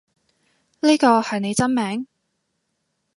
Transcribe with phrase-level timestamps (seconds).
[0.79, 2.07] 呢個係你真名？